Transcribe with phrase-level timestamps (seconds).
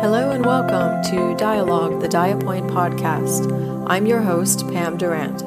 [0.00, 3.50] Hello and welcome to Dialogue, the Diapoint podcast.
[3.88, 5.40] I'm your host, Pam Durant.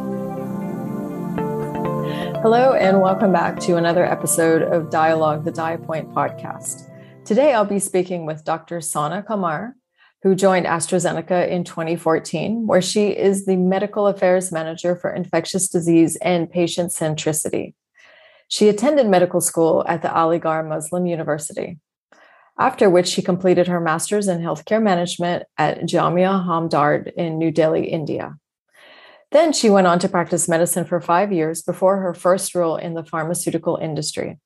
[2.41, 6.89] Hello and welcome back to another episode of Dialogue, the Diapoint podcast.
[7.25, 8.81] Today I'll be speaking with Dr.
[8.81, 9.75] Sana Kamar,
[10.23, 16.17] who joined AstraZeneca in 2014, where she is the Medical Affairs Manager for Infectious Disease
[16.23, 17.75] and Patient Centricity.
[18.47, 21.77] She attended medical school at the Aligarh Muslim University
[22.59, 27.87] after which she completed her master's in healthcare management at Jamia Hamdard in New Delhi,
[27.87, 28.35] India.
[29.31, 32.95] Then she went on to practice medicine for five years before her first role in
[32.95, 34.39] the pharmaceutical industry.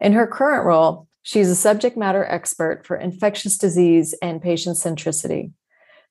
[0.00, 5.52] In her current role, she's a subject matter expert for infectious disease and patient centricity.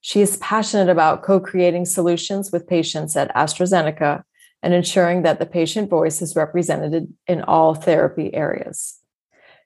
[0.01, 4.23] She is passionate about co creating solutions with patients at AstraZeneca
[4.61, 8.99] and ensuring that the patient voice is represented in all therapy areas.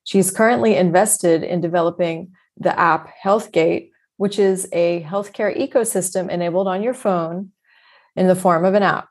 [0.04, 6.84] She's currently invested in developing the app HealthGate, which is a healthcare ecosystem enabled on
[6.84, 7.52] your phone
[8.16, 9.08] in the form of an app.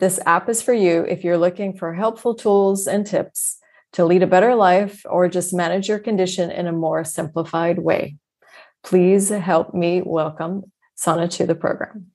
[0.00, 3.58] This app is for you if you're looking for helpful tools and tips
[3.92, 8.16] to lead a better life or just manage your condition in a more simplified way.
[8.82, 12.06] Please help me welcome Sana to the program.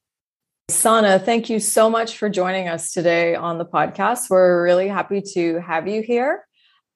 [0.69, 4.31] Sana, thank you so much for joining us today on the podcast.
[4.31, 6.43] We're really happy to have you here.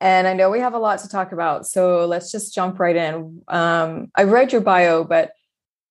[0.02, 1.68] And I know we have a lot to talk about.
[1.68, 3.42] So let's just jump right in.
[3.48, 5.32] Um, I've read your bio, but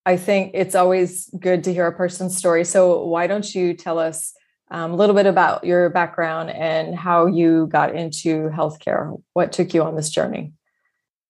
[0.07, 2.65] I think it's always good to hear a person's story.
[2.65, 4.33] So why don't you tell us
[4.71, 9.21] um, a little bit about your background and how you got into healthcare?
[9.35, 10.53] What took you on this journey?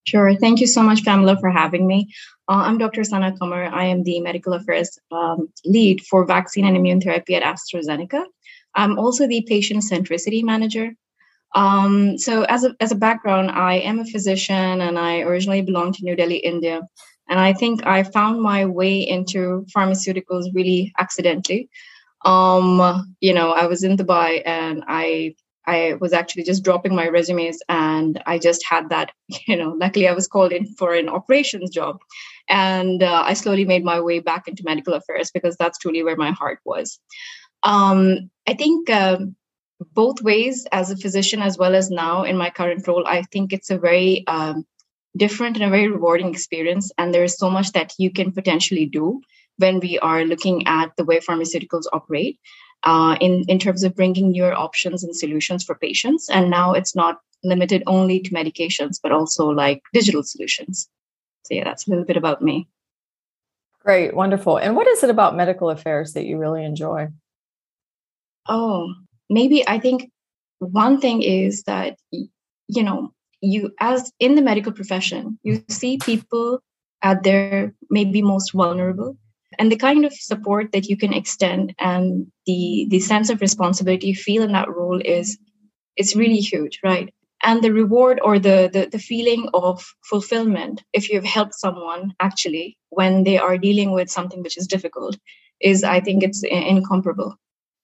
[0.06, 0.34] Sure.
[0.36, 2.14] Thank you so much, Pamela, for having me.
[2.48, 3.02] Uh, I'm Dr.
[3.04, 3.64] Sana Kumar.
[3.64, 8.24] I am the medical affairs um, lead for vaccine and immune therapy at AstraZeneca.
[8.74, 10.92] I'm also the patient centricity manager
[11.54, 15.92] um, so as a as a background, I am a physician and I originally belong
[15.92, 16.82] to New Delhi, India.
[17.28, 21.68] And I think I found my way into pharmaceuticals really accidentally.
[22.24, 25.34] Um, you know, I was in Dubai and I
[25.66, 29.12] I was actually just dropping my resumes and I just had that,
[29.46, 31.98] you know, luckily I was called in for an operations job.
[32.48, 36.16] And uh, I slowly made my way back into medical affairs because that's truly where
[36.16, 36.98] my heart was.
[37.62, 39.36] Um, I think um,
[39.94, 43.52] both ways as a physician as well as now in my current role i think
[43.52, 44.64] it's a very um,
[45.18, 46.90] different and a very rewarding experience.
[46.98, 49.20] And there is so much that you can potentially do
[49.56, 52.38] when we are looking at the way pharmaceuticals operate
[52.84, 56.30] uh, in, in terms of bringing newer options and solutions for patients.
[56.30, 60.88] And now it's not limited only to medications but also like digital solutions.
[61.44, 62.68] So yeah that's a little bit about me.
[63.80, 64.14] Great.
[64.14, 64.58] Wonderful.
[64.58, 67.08] And what is it about medical affairs that you really enjoy?
[68.48, 68.92] Oh
[69.28, 70.10] maybe I think
[70.58, 76.60] one thing is that, you know, you as in the medical profession, you see people
[77.02, 79.16] at their maybe most vulnerable
[79.58, 84.08] and the kind of support that you can extend and the the sense of responsibility
[84.08, 85.38] you feel in that role is
[85.96, 87.12] it's really huge right?
[87.44, 92.76] And the reward or the, the the feeling of fulfillment if you've helped someone actually
[92.90, 95.16] when they are dealing with something which is difficult
[95.60, 97.36] is i think it's incomparable.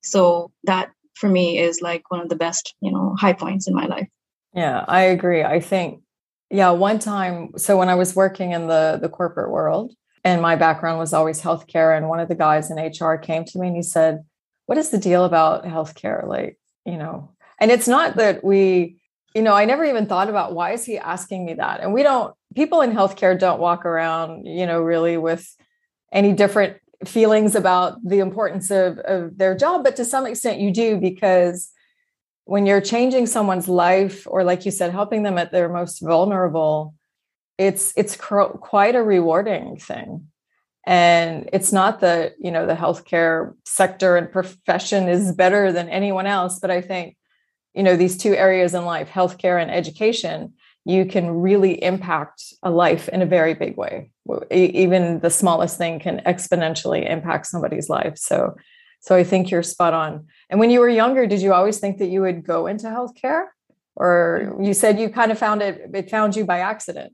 [0.03, 3.75] So that for me is like one of the best, you know, high points in
[3.75, 4.08] my life.
[4.54, 5.42] Yeah, I agree.
[5.42, 6.02] I think,
[6.50, 9.92] yeah, one time, so when I was working in the the corporate world,
[10.25, 13.58] and my background was always healthcare, and one of the guys in HR came to
[13.58, 14.25] me and he said,
[14.66, 18.96] "What is the deal about healthcare?" Like, you know, and it's not that we,
[19.34, 22.02] you know, I never even thought about why is he asking me that, and we
[22.02, 22.34] don't.
[22.54, 25.44] People in healthcare don't walk around, you know, really with
[26.12, 26.76] any different
[27.09, 31.70] feelings about the importance of, of their job, but to some extent you do because
[32.44, 36.94] when you're changing someone's life or like you said helping them at their most vulnerable
[37.56, 40.26] it's it's cr- quite a rewarding thing
[40.84, 46.26] and it's not that you know the healthcare sector and profession is better than anyone
[46.26, 47.16] else but i think
[47.72, 50.53] you know these two areas in life healthcare and education
[50.84, 54.11] you can really impact a life in a very big way.
[54.50, 58.17] Even the smallest thing can exponentially impact somebody's life.
[58.17, 58.56] So,
[59.00, 60.26] so I think you're spot on.
[60.49, 63.47] And when you were younger, did you always think that you would go into healthcare,
[63.97, 65.91] or you said you kind of found it?
[65.93, 67.12] It found you by accident.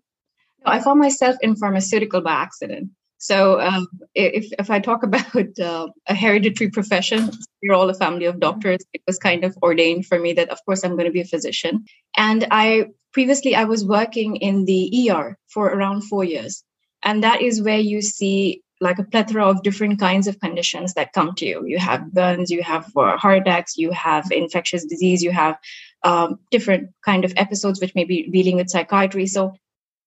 [0.65, 2.91] No, I found myself in pharmaceutical by accident.
[3.19, 7.31] So um, if if I talk about uh, a hereditary profession,
[7.63, 8.81] we're all a family of doctors.
[8.93, 11.25] It was kind of ordained for me that, of course, I'm going to be a
[11.25, 11.85] physician.
[12.17, 16.65] And I previously I was working in the ER for around four years,
[17.03, 21.13] and that is where you see like a plethora of different kinds of conditions that
[21.13, 21.67] come to you.
[21.67, 25.59] You have burns, you have uh, heart attacks, you have infectious disease, you have
[26.03, 29.27] um, different kind of episodes which may be dealing with psychiatry.
[29.27, 29.55] So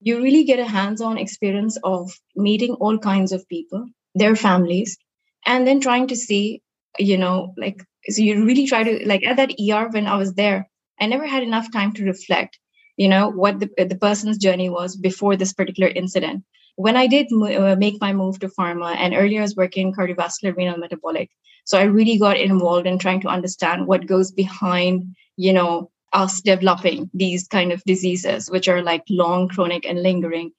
[0.02, 3.86] you really get a hands-on experience of meeting all kinds of people
[4.16, 4.98] their families
[5.46, 6.62] and then trying to see
[7.00, 10.34] you know like so you really try to like at that er when i was
[10.34, 10.70] there
[11.00, 12.60] i never had enough time to reflect
[12.98, 16.44] you know what the, the person's journey was before this particular incident
[16.76, 19.94] when i did uh, make my move to pharma and earlier i was working in
[19.94, 21.30] cardiovascular renal metabolic
[21.66, 26.42] so i really got involved in trying to understand what goes behind you know us
[26.42, 30.52] developing these kind of diseases which are like long chronic and lingering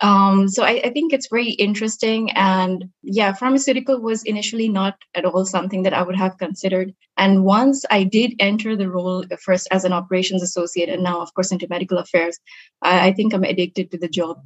[0.00, 2.30] um, so I, I, think it's very interesting.
[2.32, 6.94] And yeah, pharmaceutical was initially not at all something that I would have considered.
[7.18, 11.34] And once I did enter the role first as an operations associate and now, of
[11.34, 12.38] course, into medical affairs,
[12.80, 14.38] I, I think I'm addicted to the job.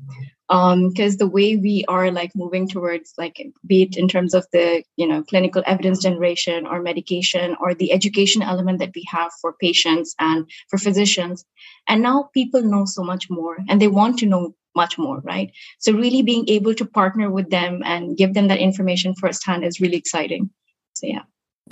[0.48, 4.46] Because um, the way we are like moving towards like be it in terms of
[4.52, 9.32] the you know clinical evidence generation or medication or the education element that we have
[9.40, 11.46] for patients and for physicians
[11.88, 15.52] and now people know so much more and they want to know much more, right?
[15.78, 19.80] So really being able to partner with them and give them that information firsthand is
[19.80, 20.50] really exciting.
[20.94, 21.22] So yeah.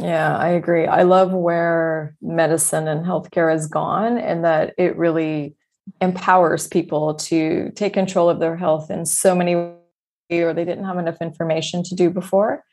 [0.00, 0.86] Yeah, I agree.
[0.86, 5.54] I love where medicine and healthcare has gone and that it really
[6.00, 9.76] empowers people to take control of their health in so many ways
[10.30, 12.64] or they didn't have enough information to do before.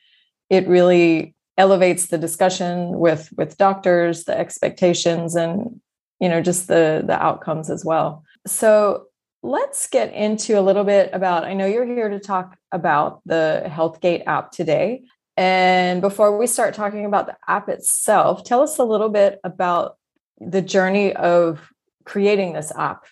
[0.49, 5.81] It really elevates the discussion with with doctors, the expectations and
[6.21, 8.23] you know just the the outcomes as well.
[8.47, 9.07] So
[9.41, 13.63] let's get into a little bit about i know you're here to talk about the
[13.65, 15.03] healthgate app today.
[15.37, 19.97] And before we start talking about the app itself tell us a little bit about
[20.39, 21.69] the journey of
[22.03, 23.05] creating this app.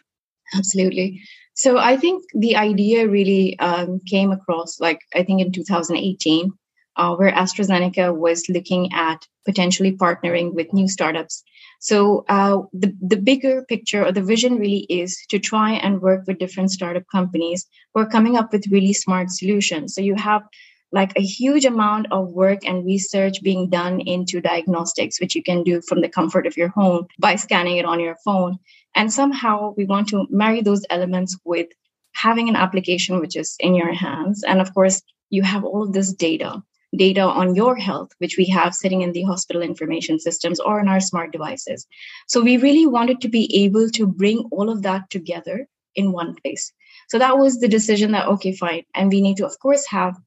[0.56, 1.22] Absolutely.
[1.54, 6.52] So i think the idea really um, came across like i think in 2018
[6.98, 11.44] uh, where astrazeneca was looking at potentially partnering with new startups
[11.80, 16.26] so uh, the the bigger picture or the vision really is to try and work
[16.28, 19.94] with different startup companies who are coming up with really smart solutions.
[19.94, 20.44] So you have
[20.92, 25.64] like a huge amount of work and research being done into diagnostics, which you can
[25.64, 28.58] do from the comfort of your home by scanning it on your phone.
[28.96, 31.68] And somehow we want to marry those elements with
[32.14, 34.44] having an application which is in your hands.
[34.44, 36.64] And of course, you have all of this data
[36.96, 40.88] data on your health, which we have sitting in the hospital information systems or in
[40.88, 41.86] our smart devices.
[42.28, 46.36] So we really wanted to be able to bring all of that together in one
[46.36, 46.72] place.
[47.10, 48.84] So that was the decision that, okay, fine.
[48.94, 50.18] And we need to, of course, have,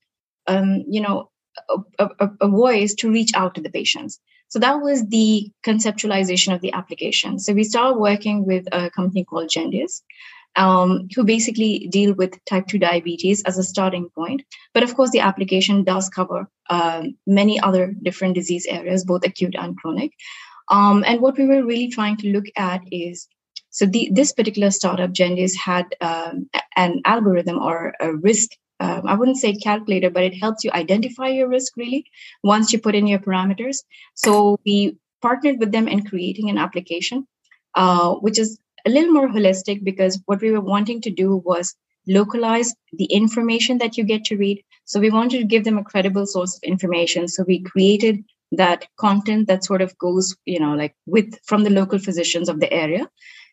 [0.47, 1.31] um, you know,
[1.99, 4.21] a, a, a voice to reach out to the patients.
[4.49, 7.39] So that was the conceptualization of the application.
[7.39, 10.03] So we started working with a company called Gendius
[10.57, 14.43] um, who basically deal with type 2 diabetes as a starting point.
[14.75, 19.55] But of course, the application does cover um, many other different disease areas, both acute
[19.59, 20.13] and chronic.
[20.71, 23.29] Um, and what we were really trying to look at is
[23.71, 28.51] so the, this particular startup, Gendius, had um, an algorithm or a risk.
[28.81, 32.07] Um, I wouldn't say calculator, but it helps you identify your risk really
[32.43, 33.79] once you put in your parameters.
[34.15, 37.27] So we partnered with them in creating an application,
[37.75, 41.75] uh, which is a little more holistic because what we were wanting to do was
[42.07, 44.63] localize the information that you get to read.
[44.85, 47.29] So we wanted to give them a credible source of information.
[47.29, 51.71] So we created that content that sort of goes, you know, like with from the
[51.71, 53.09] local physicians of the area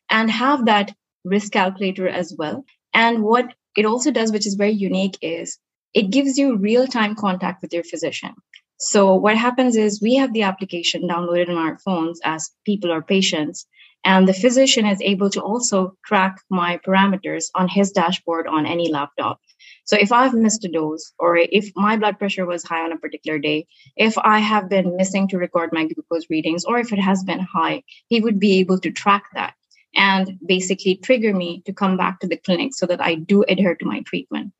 [0.09, 0.93] and have that
[1.23, 2.65] risk calculator as well.
[2.93, 5.59] And what it also does, which is very unique, is
[5.93, 8.33] it gives you real time contact with your physician.
[8.79, 13.01] So what happens is we have the application downloaded on our phones as people or
[13.01, 13.65] patients
[14.07, 18.89] and the physician is able to also track my parameters on his dashboard on any
[18.89, 19.41] laptop.
[19.83, 22.97] So if I've missed a dose, or if my blood pressure was high on a
[22.97, 26.99] particular day, if I have been missing to record my glucose readings, or if it
[26.99, 29.55] has been high, he would be able to track that
[29.93, 33.75] and basically trigger me to come back to the clinic so that I do adhere
[33.75, 34.53] to my treatment.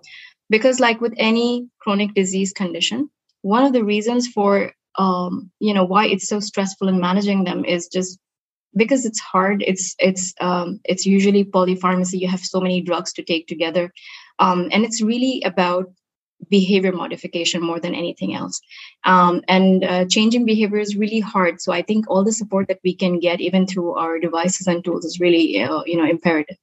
[0.50, 3.10] Because, like with any chronic disease condition,
[3.44, 7.64] one of the reasons for um, you know why it's so stressful in managing them
[7.64, 8.20] is just
[8.76, 13.24] because it's hard it's it's um, it's usually polypharmacy you have so many drugs to
[13.24, 13.92] take together
[14.40, 15.88] um, and it's really about
[16.50, 18.62] behavior modification more than anything else.
[19.06, 22.80] Um, and uh, changing behavior is really hard so i think all the support that
[22.84, 26.58] we can get even through our devices and tools is really uh, you know imperative.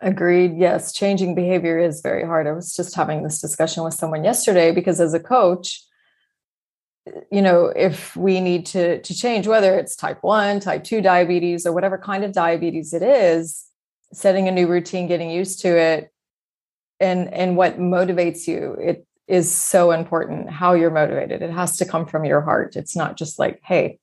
[0.00, 0.58] Agreed.
[0.58, 2.46] Yes changing behavior is very hard.
[2.46, 5.82] I was just having this discussion with someone yesterday because as a coach
[7.30, 11.66] you know if we need to to change whether it's type 1 type 2 diabetes
[11.66, 13.66] or whatever kind of diabetes it is
[14.12, 16.10] setting a new routine getting used to it
[17.00, 21.84] and and what motivates you it is so important how you're motivated it has to
[21.84, 23.98] come from your heart it's not just like hey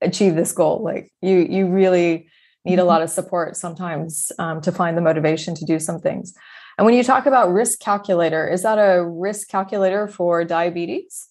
[0.00, 2.28] achieve this goal like you you really
[2.64, 2.88] need a mm-hmm.
[2.88, 6.34] lot of support sometimes um, to find the motivation to do some things.
[6.78, 11.28] And when you talk about risk calculator, is that a risk calculator for diabetes?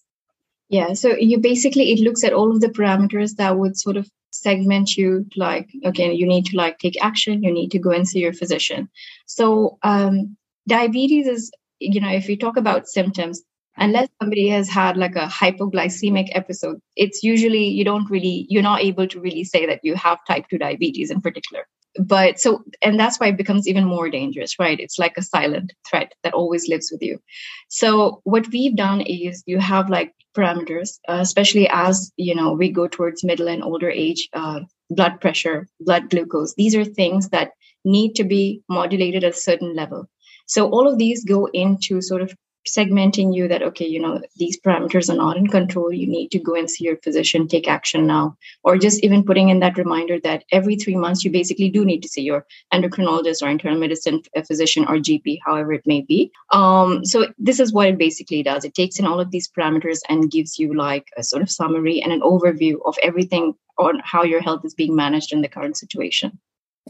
[0.74, 4.10] Yeah, so you basically it looks at all of the parameters that would sort of
[4.32, 8.08] segment you like again you need to like take action you need to go and
[8.08, 8.88] see your physician.
[9.26, 13.40] So um, diabetes is you know if we talk about symptoms
[13.76, 18.82] unless somebody has had like a hypoglycemic episode it's usually you don't really you're not
[18.82, 21.68] able to really say that you have type 2 diabetes in particular
[22.00, 24.80] but so and that's why it becomes even more dangerous right?
[24.80, 27.20] It's like a silent threat that always lives with you.
[27.68, 32.70] So what we've done is you have like parameters uh, especially as you know we
[32.70, 34.60] go towards middle and older age uh,
[34.90, 36.54] blood pressure blood glucose.
[36.54, 37.50] These are things that
[37.84, 40.08] need to be modulated at a certain level.
[40.46, 42.34] So all of these go into sort of
[42.66, 45.92] segmenting you that okay you know these parameters are not in control.
[45.92, 48.36] You need to go and see your physician take action now.
[48.62, 52.02] Or just even putting in that reminder that every 3 months you basically do need
[52.02, 56.30] to see your endocrinologist or internal medicine physician or gp however it may be.
[56.50, 58.64] Um, so this is what it basically does.
[58.64, 62.00] It takes in all of these parameters and gives you like a sort of summary
[62.02, 65.76] and an overview of everything on how your health is being managed in the current
[65.76, 66.38] situation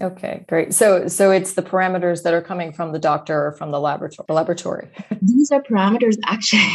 [0.02, 0.74] Okay, great.
[0.74, 4.26] So so it's the parameters that are coming from the doctor or from the laboratory.
[4.28, 4.88] Laboratory.
[5.22, 6.66] these are parameters actually.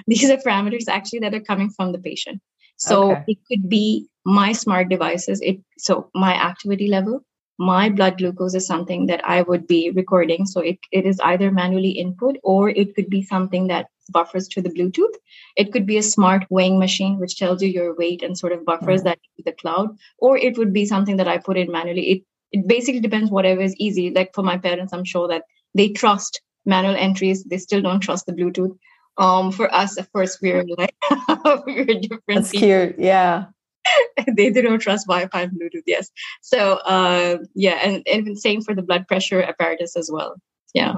[0.06, 2.40] these are parameters actually that are coming from the patient.
[2.76, 3.24] So okay.
[3.28, 5.40] it could be my smart devices.
[5.42, 7.22] It so my activity level,
[7.58, 10.46] my blood glucose is something that I would be recording.
[10.46, 14.62] So it, it is either manually input or it could be something that buffers to
[14.62, 15.14] the Bluetooth.
[15.56, 18.64] It could be a smart weighing machine, which tells you your weight and sort of
[18.64, 19.08] buffers mm-hmm.
[19.08, 19.96] that to the cloud.
[20.18, 22.10] Or it would be something that I put in manually.
[22.10, 22.22] It
[22.56, 24.10] it basically depends whatever is easy.
[24.10, 25.44] Like for my parents i'm sure that
[25.74, 27.44] they trust manual entries.
[27.44, 28.76] They still don't trust the bluetooth.
[29.18, 30.94] Um for us of course we're like
[31.66, 32.68] we're different that's people.
[32.68, 33.46] cute yeah.
[34.36, 36.10] They, don't trust wi-fi and bluetooth yes.
[36.40, 36.58] So
[36.96, 40.36] uh yeah and, and same for the blood pressure apparatus as well.
[40.74, 40.94] Yeah.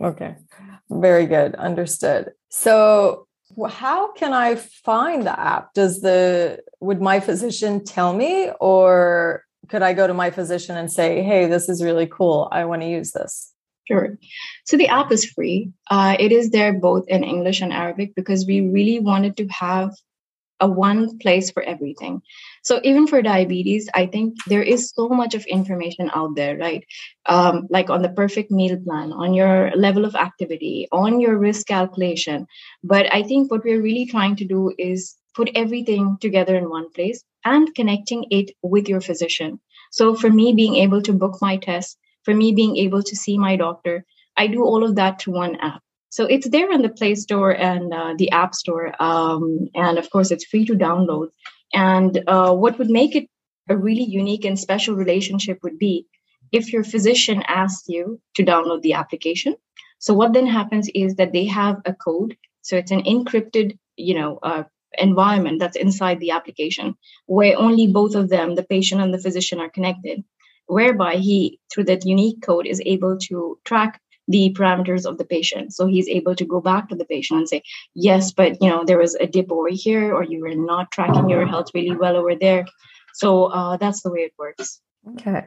[0.00, 0.36] Okay.
[0.90, 1.54] Very good.
[1.54, 2.32] Understood.
[2.50, 3.26] So
[3.68, 5.72] how can i find the app?
[5.74, 10.88] Does the would my physician tell me or could I go to my physician and
[10.88, 12.46] say, hey, this is really cool.
[12.52, 13.52] I want to use this?
[13.88, 14.16] Sure.
[14.64, 15.72] So the app is free.
[15.90, 19.90] Uh, it is there both in English and Arabic because we really wanted to have
[20.60, 22.22] a one place for everything.
[22.62, 26.86] So even for diabetes, I think there is so much of information out there, right?
[27.26, 31.66] Um, like on the perfect meal plan, on your level of activity, on your risk
[31.66, 32.46] calculation.
[32.84, 36.92] But I think what we're really trying to do is put everything together in one
[36.92, 39.60] place and connecting it with your physician.
[39.90, 43.38] So for me, being able to book my test, for me being able to see
[43.38, 44.04] my doctor,
[44.36, 45.82] I do all of that through one app.
[46.08, 48.94] So it's there in the Play Store and uh, the App Store.
[49.02, 51.28] Um, and of course, it's free to download.
[51.72, 53.28] And uh, what would make it
[53.68, 56.06] a really unique and special relationship would be
[56.52, 59.56] if your physician asks you to download the application.
[59.98, 62.36] So what then happens is that they have a code.
[62.62, 64.64] So it's an encrypted, you know, uh,
[64.98, 66.94] environment that's inside the application
[67.26, 70.24] where only both of them the patient and the physician are connected
[70.66, 75.74] whereby he through that unique code is able to track the parameters of the patient.
[75.74, 77.62] So he's able to go back to the patient and say
[77.94, 81.28] yes but you know there was a dip over here or you were not tracking
[81.28, 82.64] your health really well over there.
[83.14, 84.80] So uh, that's the way it works.
[85.12, 85.44] Okay.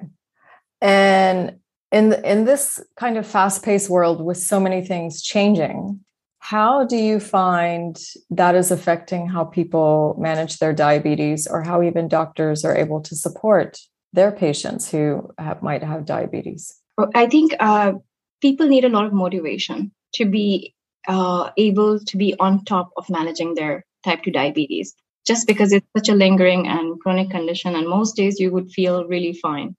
[0.81, 1.57] And
[1.91, 6.01] in in this kind of fast-paced world with so many things changing
[6.49, 7.99] how do you find
[8.29, 13.17] that is affecting how people manage their diabetes or how even doctors are able to
[13.17, 13.77] support
[14.13, 16.73] their patients who have, might have diabetes?
[17.13, 17.93] I think uh,
[18.41, 20.73] people need a lot of motivation to be
[21.09, 25.87] uh, able to be on top of managing their type 2 diabetes just because it's
[25.97, 29.75] such a lingering and chronic condition and most days you would feel really fine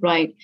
[0.00, 0.34] right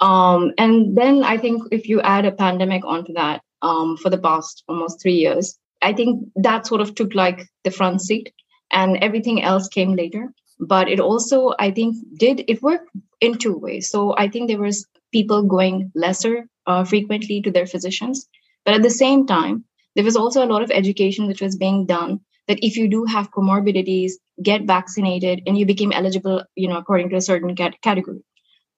[0.00, 4.18] um, and then i think if you add a pandemic onto that um, for the
[4.18, 5.58] past almost three years.
[5.82, 8.32] I think that sort of took like the front seat
[8.70, 10.32] and everything else came later.
[10.60, 12.90] But it also, I think, did it worked
[13.20, 13.90] in two ways.
[13.90, 18.28] So I think there was people going lesser uh, frequently to their physicians.
[18.64, 21.86] But at the same time, there was also a lot of education which was being
[21.86, 26.76] done that if you do have comorbidities, get vaccinated and you became eligible, you know,
[26.78, 28.22] according to a certain cat- category.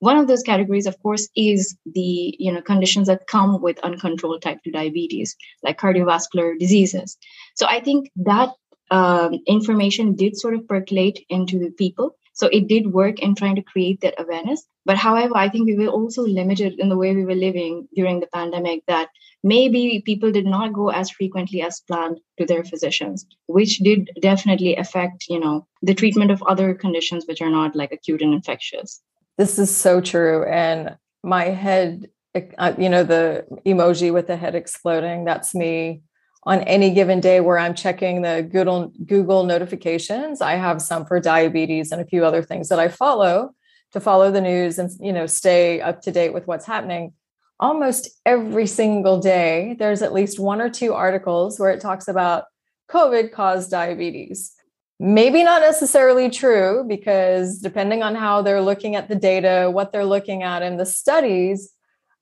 [0.00, 4.42] One of those categories, of course, is the you know conditions that come with uncontrolled
[4.42, 7.16] type 2 diabetes, like cardiovascular diseases.
[7.54, 8.50] So I think that
[8.90, 12.16] um, information did sort of percolate into the people.
[12.34, 14.66] So it did work in trying to create that awareness.
[14.84, 18.20] But however, I think we were also limited in the way we were living during
[18.20, 19.08] the pandemic that
[19.42, 24.76] maybe people did not go as frequently as planned to their physicians, which did definitely
[24.76, 29.00] affect, you know, the treatment of other conditions which are not like acute and infectious.
[29.38, 30.44] This is so true.
[30.44, 36.02] And my head, uh, you know, the emoji with the head exploding, that's me
[36.44, 40.40] on any given day where I'm checking the Google, Google notifications.
[40.40, 43.50] I have some for diabetes and a few other things that I follow
[43.92, 47.12] to follow the news and you know stay up to date with what's happening
[47.58, 52.44] almost every single day there's at least one or two articles where it talks about
[52.90, 54.52] covid caused diabetes
[54.98, 60.04] maybe not necessarily true because depending on how they're looking at the data what they're
[60.04, 61.72] looking at in the studies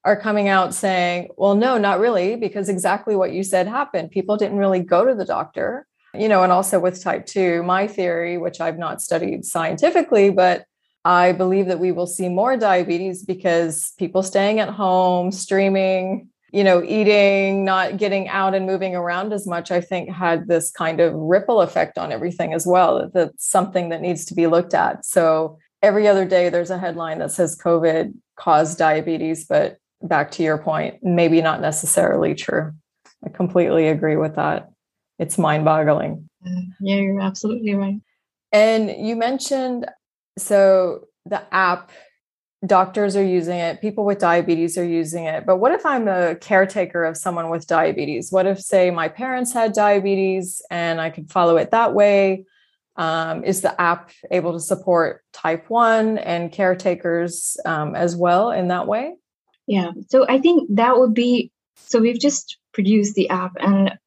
[0.03, 4.11] are coming out saying well no not really because exactly what you said happened.
[4.11, 5.87] People didn't really go to the doctor.
[6.13, 10.65] You know and also with type 2 my theory which i've not studied scientifically but
[11.05, 16.63] I believe that we will see more diabetes because people staying at home, streaming, you
[16.63, 20.99] know, eating, not getting out and moving around as much, I think had this kind
[20.99, 23.09] of ripple effect on everything as well.
[23.13, 25.05] That's something that needs to be looked at.
[25.05, 30.43] So every other day there's a headline that says COVID caused diabetes, but back to
[30.43, 32.71] your point, maybe not necessarily true.
[33.25, 34.69] I completely agree with that.
[35.19, 36.29] It's mind boggling.
[36.79, 37.99] Yeah, you're absolutely right.
[38.51, 39.87] And you mentioned
[40.37, 41.91] so the app
[42.67, 46.35] doctors are using it people with diabetes are using it but what if i'm a
[46.35, 48.31] caretaker of someone with diabetes?
[48.31, 52.45] What if say my parents had diabetes and i could follow it that way?
[52.97, 58.69] Um, is the app able to support type 1 and caretakers um, as well in
[58.69, 59.15] that way?
[59.67, 63.97] Yeah so i think that would be so we've just produced the app and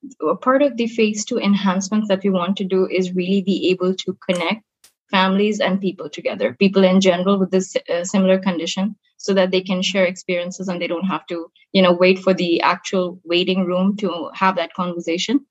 [0.43, 3.95] part of the phase two enhancements that we want to do is really be able
[3.95, 4.63] to connect
[5.11, 9.61] families and people together, people in general with this uh, similar condition, so that they
[9.61, 13.65] can share experiences and they don't have to, you know, wait for the actual waiting
[13.65, 15.45] room to have that conversation.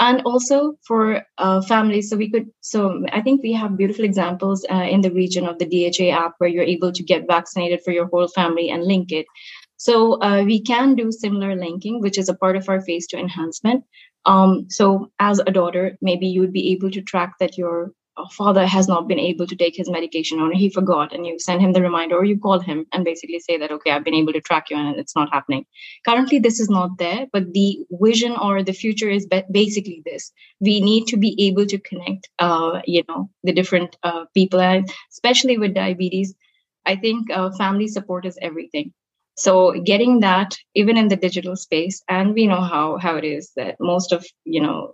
[0.00, 4.64] And also for uh, families, so we could, so I think we have beautiful examples
[4.70, 7.90] uh, in the region of the DHA app where you're able to get vaccinated for
[7.90, 9.26] your whole family and link it.
[9.76, 13.16] So uh, we can do similar linking, which is a part of our phase two
[13.16, 13.84] enhancement.
[14.24, 17.92] Um, so as a daughter, maybe you would be able to track that your
[18.26, 21.60] father has not been able to take his medication or he forgot and you send
[21.60, 24.32] him the reminder or you call him and basically say that okay i've been able
[24.32, 25.64] to track you and it's not happening.
[26.06, 30.32] Currently this is not there but the vision or the future is basically this.
[30.60, 34.88] We need to be able to connect uh, you know the different uh, people and
[35.12, 36.34] especially with diabetes
[36.86, 38.92] i think uh, family support is everything
[39.38, 43.52] so getting that even in the digital space and we know how how it is
[43.56, 44.92] that most of you know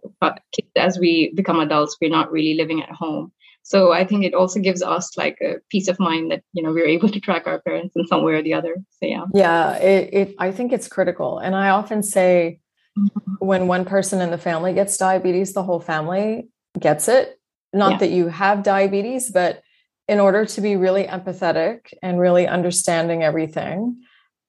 [0.77, 3.33] as we become adults we're not really living at home.
[3.63, 6.73] So i think it also gives us like a peace of mind that you know
[6.73, 8.77] we're able to track our parents in some way or the other.
[9.01, 9.25] So yeah.
[9.33, 11.39] Yeah it, it i think it's critical.
[11.39, 12.61] And i often say
[12.99, 13.35] mm-hmm.
[13.39, 17.41] when one person in the family gets diabetes the whole family gets it.
[17.73, 17.99] Not yeah.
[17.99, 19.63] that you have diabetes but
[20.07, 24.03] in order to be really empathetic and really understanding everything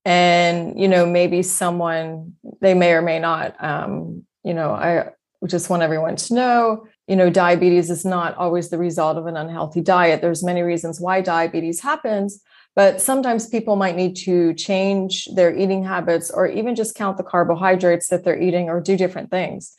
[0.06, 5.10] and you know maybe someone they may or may not um, you know i
[5.48, 9.38] just want everyone to know you know diabetes is not always the result of an
[9.38, 10.22] unhealthy diet.
[10.22, 12.42] There's many reasons why diabetes happens
[12.76, 17.24] but sometimes people might need to change their eating habits or even just count the
[17.24, 19.74] carbohydrates that they're eating or do different things.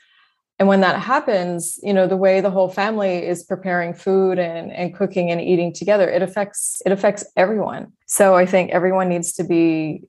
[0.58, 4.72] And when that happens you know the way the whole family is preparing food and,
[4.72, 7.92] and cooking and eating together it affects it affects everyone.
[8.06, 10.02] So i think everyone needs to be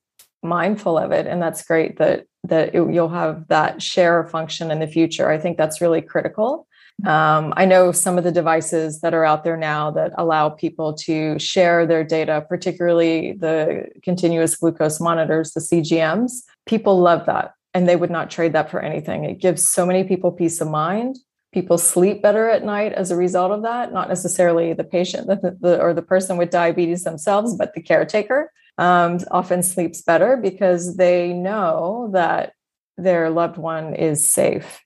[0.43, 4.79] mindful of it and that's great that that it, you'll have that share function in
[4.79, 5.29] the future.
[5.29, 6.67] I think that's really critical.
[7.05, 10.95] Um, i know some of the devices that are out there now that allow people
[11.05, 17.87] to share their data particularly the continuous glucose monitors the cgms people love that and
[17.87, 19.23] they would not trade that for anything.
[19.23, 21.19] It gives so many people peace of mind.
[21.53, 25.29] People sleep better at night as a result of that not necessarily the patient
[25.63, 31.33] or the person with diabetes themselves but the caretaker um, often sleeps better because they
[31.33, 32.53] know that
[32.97, 34.81] their loved one is safe.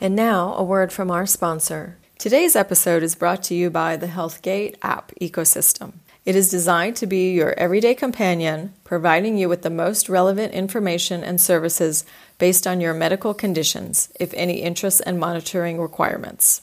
[0.00, 1.98] And now, a word from our sponsor.
[2.18, 5.94] Today's episode is brought to you by the HealthGate app ecosystem.
[6.24, 11.24] It is designed to be your everyday companion, providing you with the most relevant information
[11.24, 12.04] and services
[12.36, 16.62] based on your medical conditions, if any interests and monitoring requirements.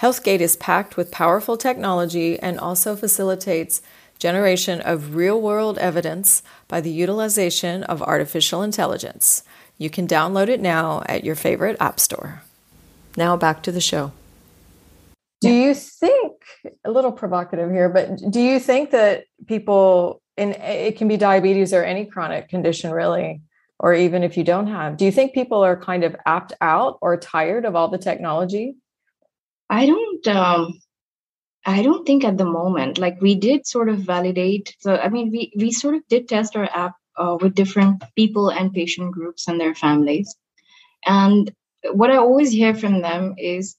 [0.00, 3.82] HealthGate is packed with powerful technology and also facilitates
[4.24, 9.44] generation of real world evidence by the utilization of artificial intelligence.
[9.76, 12.40] You can download it now at your favorite app store.
[13.18, 14.12] Now back to the show.
[15.42, 16.32] Do you think,
[16.86, 21.74] a little provocative here, but do you think that people, and it can be diabetes
[21.74, 23.42] or any chronic condition really,
[23.78, 26.96] or even if you don't have, do you think people are kind of apt out
[27.02, 28.76] or tired of all the technology?
[29.68, 30.80] I don't um,
[31.66, 32.98] I don't think at the moment.
[32.98, 34.74] Like we did sort of validate.
[34.80, 38.50] So I mean, we we sort of did test our app uh, with different people
[38.50, 40.34] and patient groups and their families,
[41.06, 41.52] and
[41.92, 43.76] what I always hear from them is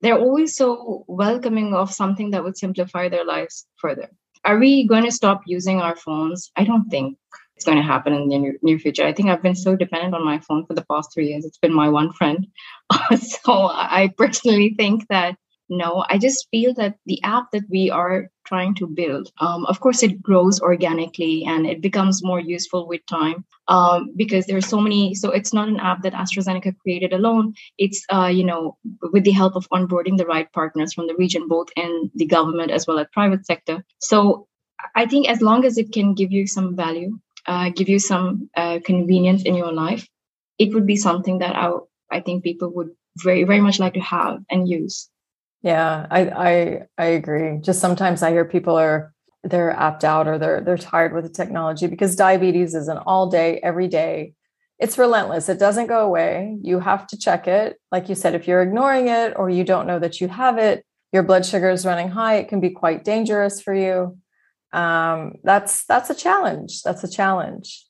[0.00, 4.10] they're always so welcoming of something that would simplify their lives further.
[4.44, 6.50] Are we going to stop using our phones?
[6.56, 7.18] I don't think
[7.56, 9.04] it's going to happen in the near, near future.
[9.04, 11.44] I think I've been so dependent on my phone for the past three years.
[11.44, 12.46] It's been my one friend.
[13.18, 15.36] so I personally think that
[15.68, 19.80] no, I just feel that the app that we are trying to build, um, of
[19.80, 24.80] course, it grows organically and it becomes more useful with time um, because there's so
[24.80, 25.14] many.
[25.14, 27.54] So it's not an app that AstraZeneca created alone.
[27.76, 28.78] It's uh, you know
[29.12, 32.70] with the help of onboarding the right partners from the region, both in the government
[32.70, 33.84] as well as private sector.
[33.98, 34.46] So
[34.94, 38.48] I think as long as it can give you some value, uh, give you some
[38.56, 40.08] uh, convenience in your life,
[40.58, 41.72] it would be something that I
[42.10, 45.10] I think people would very very much like to have and use.
[45.62, 47.58] Yeah, I I I agree.
[47.60, 49.12] Just sometimes I hear people are
[49.44, 53.28] they're apt out or they're they're tired with the technology because diabetes is an all
[53.28, 54.34] day, every day.
[54.78, 55.48] It's relentless.
[55.48, 56.56] It doesn't go away.
[56.62, 57.76] You have to check it.
[57.90, 60.84] Like you said, if you're ignoring it or you don't know that you have it,
[61.12, 62.36] your blood sugar is running high.
[62.36, 64.16] It can be quite dangerous for you.
[64.72, 66.82] Um, that's that's a challenge.
[66.82, 67.84] That's a challenge.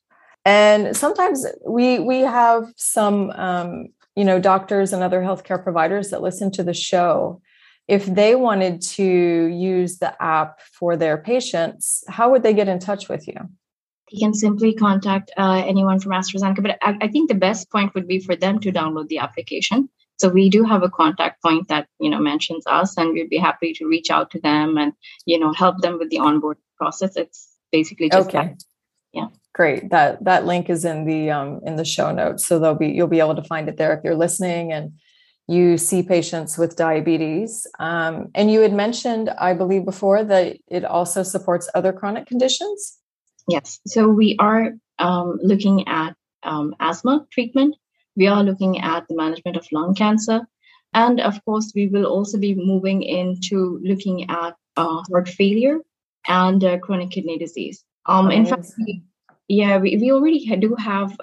[0.46, 6.22] And sometimes we we have some um, you know doctors and other healthcare providers that
[6.22, 7.42] listen to the show
[7.88, 12.78] if they wanted to use the app for their patients, how would they get in
[12.78, 13.34] touch with you?
[14.10, 17.94] You can simply contact uh, anyone from AstraZeneca, but I, I, think the best point
[17.94, 19.88] would be for them to download the application.
[20.18, 23.38] So we do have a contact point that you know mentions us, and we'd be
[23.38, 24.92] happy to reach out to them and
[25.26, 27.16] you know help them with the onboard process.
[27.16, 28.48] It's basically just okay.
[28.48, 28.64] That.
[29.12, 29.90] Yeah, great.
[29.90, 33.08] That that link is in the um, in the show notes, so they'll be you'll
[33.08, 34.92] be able to find it there if you're listening and
[35.48, 37.66] you see patients with diabetes.
[37.78, 42.98] Um, and you had mentioned, I believe, before that it also supports other chronic conditions.
[43.48, 43.80] Yes.
[43.86, 47.74] So we are um, looking at um, asthma treatment,
[48.14, 50.46] we are looking at the management of lung cancer.
[50.92, 55.78] And of course, we will also be moving into looking at uh, heart failure
[56.26, 57.84] and uh, chronic kidney disease.
[58.06, 59.02] Um, in fact, we,
[59.48, 61.16] yeah, we, we already do have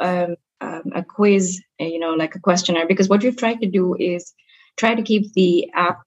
[0.62, 3.96] um, a quiz, uh, you know, like a questionnaire, because what we've tried to do
[3.96, 4.34] is
[4.78, 6.00] try to keep the app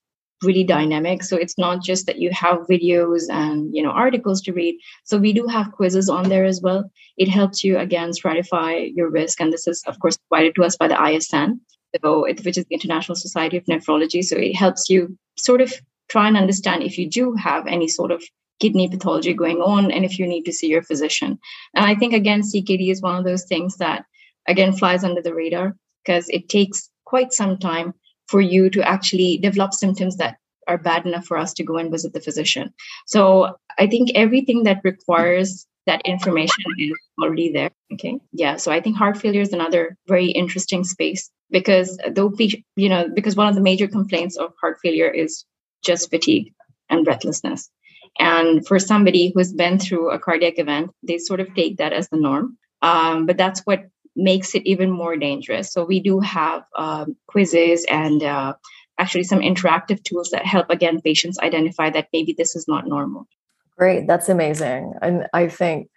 [0.42, 1.22] really dynamic.
[1.22, 4.78] So it's not just that you have videos and you know articles to read.
[5.04, 6.90] So we do have quizzes on there as well.
[7.16, 9.40] It helps you again stratify your risk.
[9.40, 11.60] And this is of course provided to us by the isn
[12.04, 14.22] so it, which is the international society of nephrology.
[14.22, 15.72] So it helps you sort of
[16.08, 18.22] try and understand if you do have any sort of
[18.60, 21.38] kidney pathology going on and if you need to see your physician.
[21.74, 24.04] And i think again ckd is one of those things that
[24.48, 27.94] again flies under the radar because it takes quite some time
[28.26, 31.90] for you to actually develop symptoms that are bad enough for us to go and
[31.90, 32.72] visit the physician.
[33.06, 37.70] So I think everything that requires that information is already there.
[37.94, 38.18] Okay.
[38.32, 38.56] Yeah.
[38.56, 42.30] So I think heart failure is another very interesting space because though,
[42.76, 45.46] you know, because one of the major complaints of heart failure is
[45.82, 46.52] just fatigue
[46.90, 47.70] and breathlessness.
[48.18, 52.08] And for somebody who's been through a cardiac event, they sort of take that as
[52.10, 52.58] the norm.
[52.82, 53.86] Um, but that's what
[54.18, 55.72] makes it even more dangerous.
[55.72, 58.54] So we do have um, quizzes and uh,
[58.98, 63.26] actually some interactive tools that help again patients identify that maybe this is not normal.
[63.78, 64.94] Great, that's amazing.
[65.00, 65.88] And I think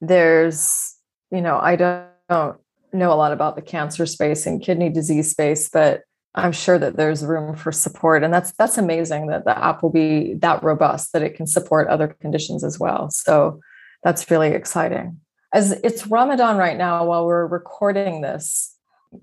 [0.00, 0.96] there's,
[1.30, 2.56] you know, I don't, don't
[2.94, 6.00] know a lot about the cancer space and kidney disease space, but
[6.34, 9.90] I'm sure that there's room for support, and that's that's amazing that the app will
[9.90, 13.10] be that robust that it can support other conditions as well.
[13.10, 13.60] So
[14.02, 15.18] that's really exciting
[15.52, 18.74] as it's Ramadan right now while we're recording this.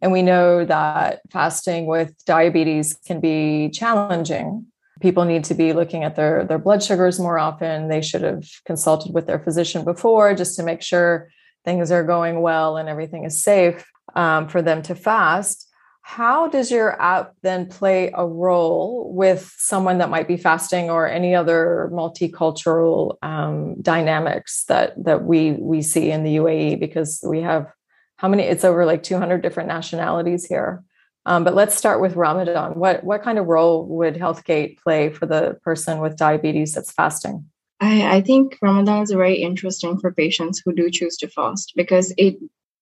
[0.02, 4.66] And we know that fasting with diabetes can be challenging.
[5.02, 7.90] People need to be looking at their, their blood sugars more often.
[7.90, 11.30] They should have consulted with their physician before just to make sure
[11.66, 15.70] things are going well and everything is safe um, for them to fast
[16.06, 21.08] how does your app then play a role with someone that might be fasting or
[21.08, 27.42] any other multicultural um, dynamics that that we we see in the UAE because we
[27.42, 27.72] have
[28.18, 30.84] how many it's over like 200 different nationalities here.
[31.26, 32.74] Um, but let's start with Ramadan.
[32.74, 37.46] What what kind of role would Healthgate play for the person with diabetes that's fasting?
[37.80, 42.13] I, I think Ramadan is very interesting for patients who do choose to fast because
[42.18, 42.36] it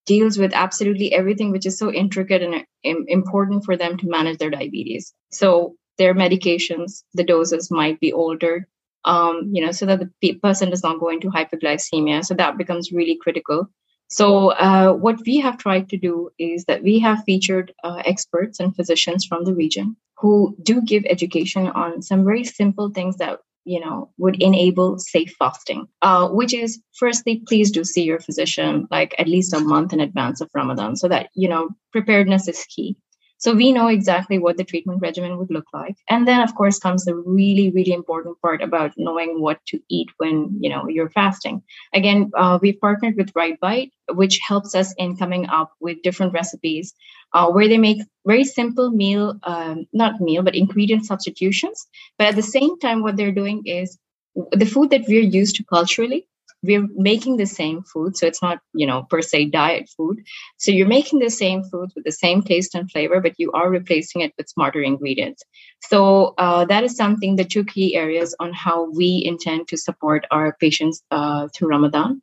[0.06, 2.66] deals with absolutely everything which is so intricate and
[3.08, 5.14] important for them to manage their diabetes.
[5.32, 8.66] So their medications, the doses might be altered,
[9.06, 12.26] um, you know, so that the person does not go into hyperglycemia.
[12.26, 13.70] So that becomes really critical.
[14.08, 18.60] So uh, what we have tried to do is that we have featured uh, experts
[18.60, 23.40] and physicians from the region who do give education on some very simple things that
[23.72, 28.88] you know would enable safe fasting uh, which is firstly please do see your physician
[28.92, 32.66] like at least a month in advance of ramadan so that you know preparedness is
[32.76, 32.96] key
[33.42, 35.96] so we know exactly what the treatment regimen would look like.
[36.08, 40.10] And then of course comes the really, really important part about knowing what to eat
[40.18, 41.64] when, you know, you're fasting.
[41.92, 46.34] Again, uh, we've partnered with Right Bite, which helps us in coming up with different
[46.34, 46.94] recipes
[47.34, 51.88] uh, where they make very simple meal, um, not meal, but ingredient substitutions.
[52.20, 53.98] But at the same time, what they're doing is
[54.52, 56.28] the food that we're used to culturally
[56.64, 60.22] we're making the same food so it's not you know per se diet food.
[60.58, 63.70] So you're making the same food with the same taste and flavor but you are
[63.70, 65.44] replacing it with smarter ingredients.
[65.90, 70.26] So uh, that is something the two key areas on how we intend to support
[70.32, 72.22] our patients uh, through ramadan.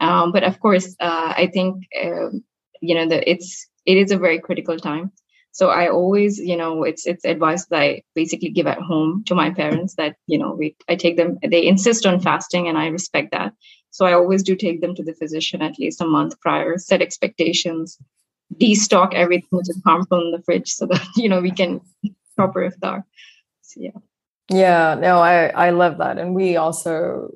[0.00, 2.44] Um, but of course uh, i think um,
[2.80, 5.12] you know the, it's it is a very critical time
[5.52, 9.34] so i always you know it's it's advice that i basically give at home to
[9.34, 12.86] my parents that you know we i take them they insist on fasting and i
[12.86, 13.52] respect that.
[13.90, 17.02] So i always do take them to the physician at least a month prior set
[17.02, 17.98] expectations
[18.60, 21.80] destock everything which is harmful in the fridge so that you know we can
[22.36, 23.04] proper iftar
[23.60, 24.00] so yeah.
[24.48, 26.18] Yeah no i i love that.
[26.18, 27.30] And we also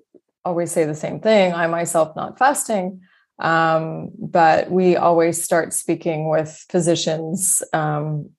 [0.44, 1.52] always say the same thing.
[1.52, 3.00] I myself not fasting
[3.38, 8.30] um, but we always start speaking with physicians um,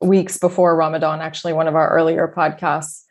[0.00, 1.20] weeks before Ramadan.
[1.20, 3.02] Actually, one of our earlier podcasts,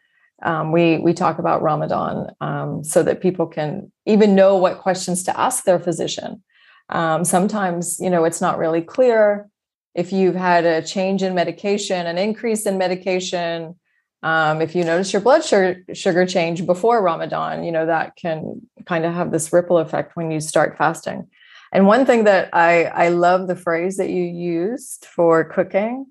[0.43, 5.24] um, we we talk about Ramadan um, so that people can even know what questions
[5.24, 6.43] to ask their physician.
[6.89, 9.50] Um, sometimes, you know, it's not really clear
[9.96, 13.76] if you've had a change in medication, an increase in medication,
[14.24, 18.62] um, if you notice your blood sugar, sugar change before Ramadan, you know, that can
[18.86, 21.28] kind of have this ripple effect when you start fasting.
[21.74, 26.06] And one thing that I, I love the phrase that you used for cooking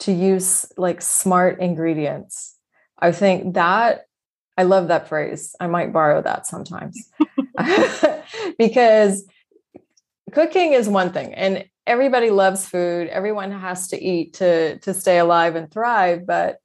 [0.00, 2.56] to use like smart ingredients.
[2.98, 4.06] I think that
[4.56, 5.54] I love that phrase.
[5.60, 7.10] I might borrow that sometimes
[8.58, 9.24] because
[10.32, 13.08] cooking is one thing and everybody loves food.
[13.08, 16.26] Everyone has to eat to, to stay alive and thrive.
[16.26, 16.58] But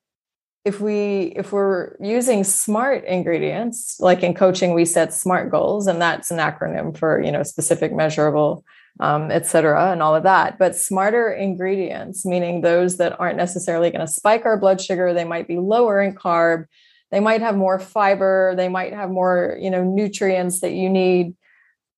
[0.65, 6.01] if we if we're using smart ingredients like in coaching we set smart goals and
[6.01, 8.65] that's an acronym for you know specific measurable
[8.99, 10.57] um, et cetera and all of that.
[10.57, 15.23] But smarter ingredients meaning those that aren't necessarily going to spike our blood sugar they
[15.23, 16.65] might be lower in carb
[17.11, 21.35] they might have more fiber they might have more you know nutrients that you need.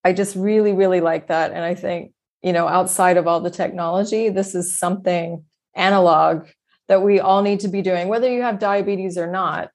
[0.04, 3.50] I just really really like that and i think you know outside of all the
[3.50, 5.44] technology this is something
[5.76, 6.48] analog
[6.88, 9.72] that we all need to be doing, whether you have diabetes or not.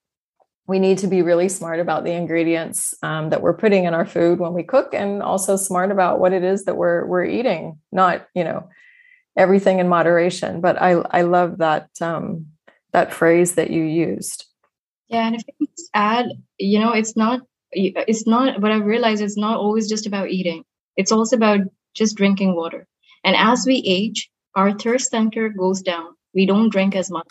[0.68, 4.06] We need to be really smart about the ingredients um, that we're putting in our
[4.06, 7.78] food when we cook, and also smart about what it is that we're we're eating.
[7.90, 8.68] Not you know
[9.36, 12.46] everything in moderation, but I I love that um,
[12.92, 14.46] that phrase that you used.
[15.08, 16.26] Yeah, and if I just add,
[16.58, 17.40] you know, it's not
[17.72, 18.60] it's not.
[18.60, 20.64] what I've realized it's not always just about eating.
[20.96, 21.60] It's also about
[21.92, 22.86] just drinking water.
[23.24, 27.28] And as we age, our thirst center goes down we don't drink as much.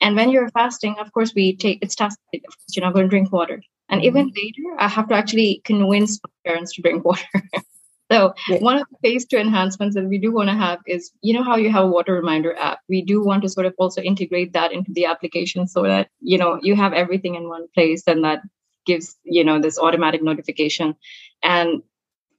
[0.00, 3.32] And when you're fasting of course we take it's tough you're not going to drink
[3.32, 3.62] water.
[3.88, 4.06] And mm-hmm.
[4.06, 7.26] even later i have to actually convince my parents to drink water.
[8.12, 8.58] So yeah.
[8.58, 11.42] one of the phase two enhancements that we do want to have is you know
[11.42, 12.80] how you have a water reminder app?
[12.86, 16.36] We do want to sort of also integrate that into the application so that you
[16.36, 18.42] know you have everything in one place and that
[18.84, 20.94] gives you know this automatic notification.
[21.42, 21.82] And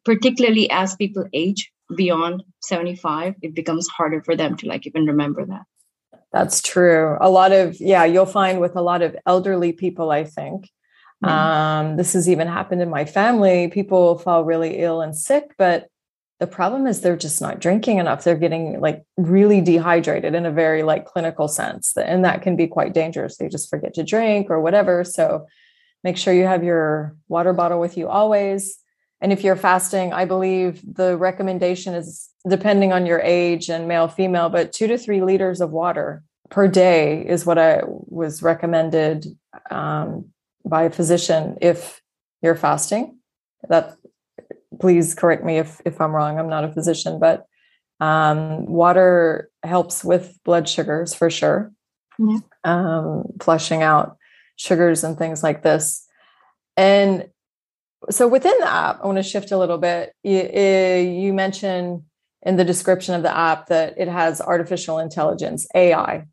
[0.06, 5.46] particularly as people age beyond 75 it becomes harder for them to like even remember
[5.46, 5.64] that
[6.34, 7.18] that's true.
[7.22, 10.70] A lot of, yeah, you'll find with a lot of elderly people, I think.
[11.24, 11.30] Mm-hmm.
[11.30, 13.68] Um, this has even happened in my family.
[13.70, 15.88] People fall really ill and sick, but
[16.40, 18.24] the problem is they're just not drinking enough.
[18.24, 21.96] They're getting like really dehydrated in a very like clinical sense.
[21.96, 23.38] And that can be quite dangerous.
[23.38, 25.04] They just forget to drink or whatever.
[25.06, 25.46] So
[26.04, 28.78] make sure you have your water bottle with you always.
[29.24, 34.10] And if you're fasting, I believe the recommendation is depending on your age and male,
[34.10, 39.26] female, but two to three liters of water per day is what I was recommended
[39.72, 40.26] um,
[40.66, 42.02] by a physician if
[42.42, 43.18] you're fasting.
[43.70, 43.96] That
[44.82, 46.38] please correct me if if I'm wrong.
[46.38, 47.46] I'm not a physician, but
[48.02, 51.72] um, water helps with blood sugars for sure,
[52.20, 52.40] yeah.
[52.66, 54.18] um, flushing out
[54.58, 56.06] sugars and things like this.
[56.76, 57.30] And
[58.10, 60.14] so within the app, I want to shift a little bit.
[60.24, 62.04] You, you mentioned
[62.42, 66.26] in the description of the app that it has artificial intelligence, AI.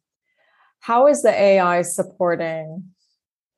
[0.80, 2.90] How is the AI supporting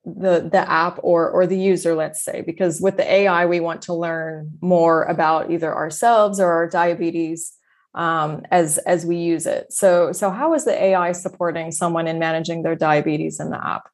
[0.05, 3.83] the the app or or the user let's say because with the ai we want
[3.83, 7.53] to learn more about either ourselves or our diabetes
[7.95, 12.19] um, as as we use it so so how is the ai supporting someone in
[12.19, 13.85] managing their diabetes in the app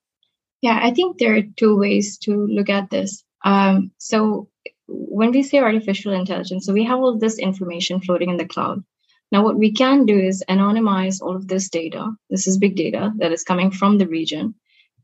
[0.61, 3.25] Yeah, I think there are two ways to look at this.
[3.45, 4.49] Um, so
[4.87, 8.83] when we say artificial intelligence, so we have all this information floating in the cloud.
[9.31, 12.13] Now, what we can do is anonymize all of this data.
[12.31, 14.55] This is big data that is coming from the region.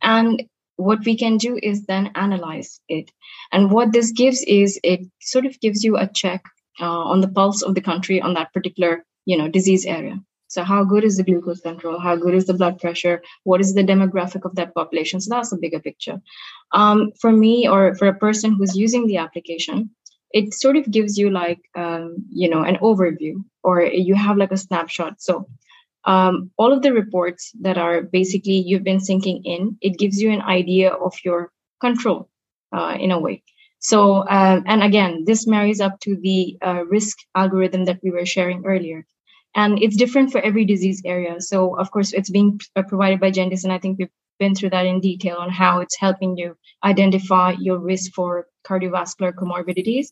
[0.03, 0.42] And
[0.77, 3.11] what we can do is then analyze it.
[3.53, 6.42] And what this gives is it sort of gives you a check
[6.81, 10.20] uh, on the pulse of the country on that particular you know disease area.
[10.54, 11.98] So how good is the glucose control?
[11.98, 13.22] How good is the blood pressure?
[13.42, 15.20] What is the demographic of that population?
[15.20, 16.20] So that's a bigger picture.
[16.72, 19.90] Um, for me or for a person who's using the application,
[20.34, 24.52] it sort of gives you like um, you know an overview or you have like
[24.52, 25.46] a snapshot so
[26.04, 30.30] um, all of the reports that are basically you've been syncing in it gives you
[30.30, 32.28] an idea of your control
[32.76, 33.42] uh, in a way
[33.78, 38.26] so um, and again this marries up to the uh, risk algorithm that we were
[38.26, 39.06] sharing earlier
[39.54, 43.30] and it's different for every disease area so of course it's being uh, provided by
[43.30, 46.56] gendis and i think we've been through that in detail on how it's helping you
[46.82, 50.08] identify your risk for cardiovascular comorbidities.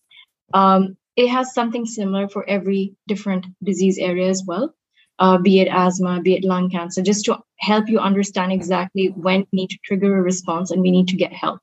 [0.55, 4.74] Um, it has something similar for every different disease area as well,
[5.18, 9.40] uh, be it asthma, be it lung cancer, just to help you understand exactly when
[9.52, 11.61] we need to trigger a response and we need to get help.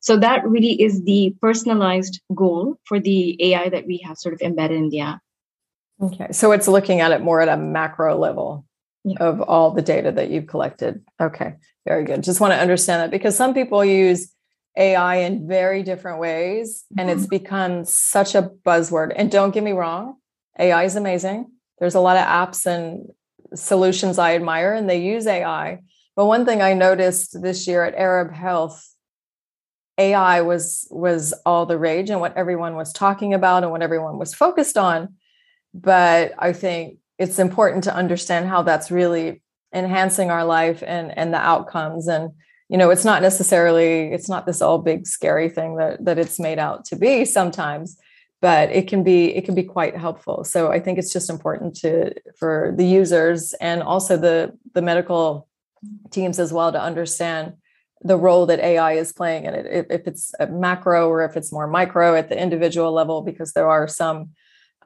[0.00, 4.40] So that really is the personalized goal for the AI that we have sort of
[4.40, 5.20] embedded in the app.
[6.02, 6.28] Okay.
[6.32, 8.64] So it's looking at it more at a macro level
[9.04, 9.18] yeah.
[9.20, 11.02] of all the data that you've collected.
[11.20, 11.54] Okay.
[11.86, 12.22] Very good.
[12.22, 14.32] Just want to understand that because some people use
[14.76, 17.18] AI in very different ways and mm-hmm.
[17.18, 19.12] it's become such a buzzword.
[19.14, 20.16] And don't get me wrong,
[20.58, 21.50] AI is amazing.
[21.78, 23.08] There's a lot of apps and
[23.54, 25.80] solutions I admire and they use AI.
[26.16, 28.86] But one thing I noticed this year at Arab Health,
[29.98, 34.18] AI was was all the rage and what everyone was talking about and what everyone
[34.18, 35.14] was focused on.
[35.74, 39.42] But I think it's important to understand how that's really
[39.74, 42.08] enhancing our life and and the outcomes.
[42.08, 42.30] And
[42.70, 46.38] you know it's not necessarily it's not this all big scary thing that that it's
[46.38, 47.98] made out to be sometimes
[48.40, 50.44] but it can be it can be quite helpful.
[50.44, 55.48] So i think it's just important to for the users and also the the medical
[56.10, 57.54] teams as well to understand
[58.02, 59.66] the role that ai is playing in it.
[59.66, 63.68] If, if it's macro or if it's more micro at the individual level because there
[63.68, 64.30] are some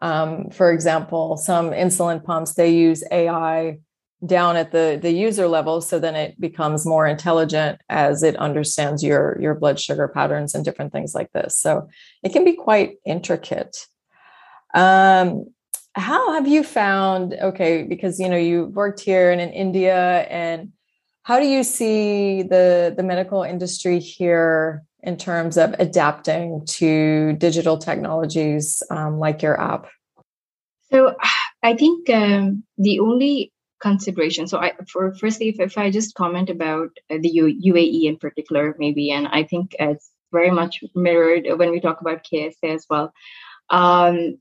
[0.05, 3.79] um, for example some insulin pumps they use ai
[4.27, 9.03] down at the the user level so then it becomes more intelligent as it understands
[9.03, 11.57] your your blood sugar patterns and different things like this.
[11.57, 11.88] So
[12.23, 13.77] it can be quite intricate.
[14.75, 15.47] Um
[15.97, 20.73] how have you found okay because you know you worked here and in india and
[21.23, 27.79] how do you see the the medical industry here in terms of adapting to digital
[27.79, 29.87] technologies um, like your app
[30.92, 31.14] so
[31.62, 33.53] i think um, the only
[33.85, 34.47] consideration.
[34.47, 38.16] So, I for firstly, if, if I just comment about uh, the U, UAE in
[38.16, 42.87] particular, maybe, and I think it's very much mirrored when we talk about KSA as
[42.88, 43.12] well.
[43.70, 44.38] Um,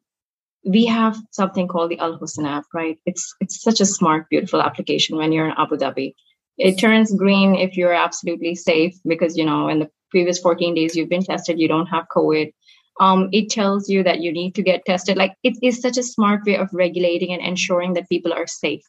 [0.66, 2.98] we have something called the Al Hosn app, right?
[3.06, 6.16] It's it's such a smart, beautiful application when you're in Abu Dhabi.
[6.58, 10.96] It turns green if you're absolutely safe because you know in the previous 14 days
[10.96, 12.54] you've been tested, you don't have COVID.
[13.00, 15.18] Um, it tells you that you need to get tested.
[15.18, 18.84] Like it is such a smart way of regulating and ensuring that people are safe.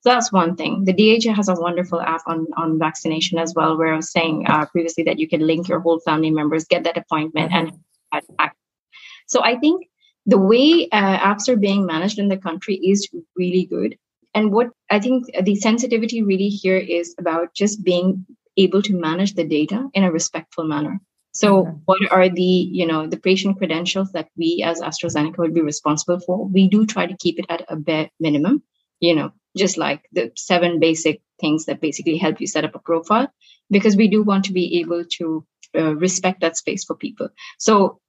[0.00, 0.84] So that's one thing.
[0.84, 4.46] The DHA has a wonderful app on, on vaccination as well, where I was saying
[4.46, 7.72] uh, previously that you can link your whole family members, get that appointment, and.
[9.26, 9.88] So I think
[10.26, 13.96] the way uh, apps are being managed in the country is really good.
[14.34, 19.34] And what I think the sensitivity really here is about just being able to manage
[19.34, 21.00] the data in a respectful manner.
[21.36, 21.70] So, okay.
[21.84, 26.18] what are the you know the patient credentials that we as AstraZeneca would be responsible
[26.20, 26.48] for?
[26.48, 28.62] We do try to keep it at a bare minimum.
[29.00, 32.78] You know, just like the seven basic things that basically help you set up a
[32.78, 33.28] profile,
[33.70, 35.46] because we do want to be able to
[35.76, 37.28] uh, respect that space for people.
[37.58, 38.00] So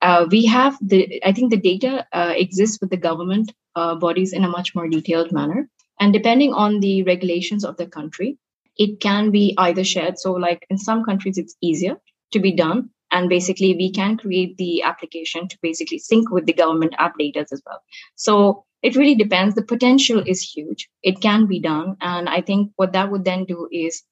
[0.00, 4.32] uh, we have the, I think the data uh, exists with the government uh, bodies
[4.32, 5.68] in a much more detailed manner.
[5.98, 8.38] And depending on the regulations of the country,
[8.76, 10.18] it can be either shared.
[10.18, 11.96] So, like in some countries, it's easier
[12.32, 12.90] to be done.
[13.12, 17.46] And basically, we can create the application to basically sync with the government app data
[17.50, 17.80] as well.
[18.16, 19.54] So, it really depends.
[19.54, 20.88] The potential is huge.
[21.02, 21.96] It can be done.
[22.00, 24.02] And I think what that would then do is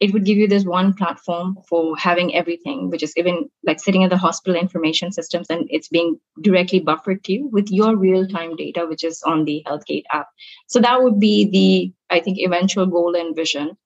[0.00, 4.02] it would give you this one platform for having everything, which is even like sitting
[4.02, 8.26] at the hospital information systems and it's being directly buffered to you with your real
[8.26, 10.28] time data, which is on the HealthGate app.
[10.66, 13.76] So that would be the, I think, eventual goal and vision.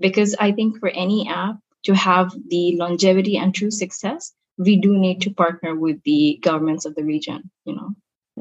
[0.00, 4.96] Because I think for any app to have the longevity and true success, we do
[4.96, 7.90] need to partner with the governments of the region, you know.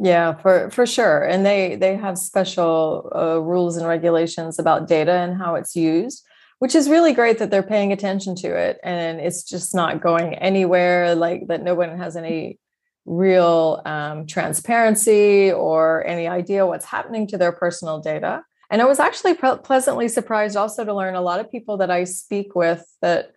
[0.02, 1.24] Yeah, for for sure.
[1.24, 6.24] And they they have special uh, rules and regulations about data and how it's used.
[6.60, 10.34] which is really great that they're paying attention to it and it's just not going
[10.36, 12.58] anywhere like that no one has any
[13.06, 19.00] real um, transparency or any idea what's happening to their personal data and i was
[19.00, 22.86] actually pre- pleasantly surprised also to learn a lot of people that i speak with
[23.02, 23.32] that